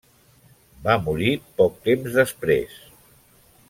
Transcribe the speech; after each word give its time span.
Va 0.87 0.95
morir 1.09 1.29
poc 1.61 1.77
temps 1.87 2.19
després. 2.23 2.85